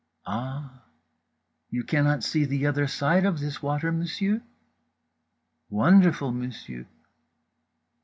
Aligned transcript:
"Ah! 0.25 0.81
You 1.69 1.83
cannot 1.83 2.23
see 2.23 2.43
the 2.43 2.65
other 2.65 2.87
side 2.87 3.23
of 3.23 3.39
this 3.39 3.61
water, 3.61 3.91
monsieur? 3.91 4.41
Wonderful, 5.69 6.31
monsieur!" 6.31 6.87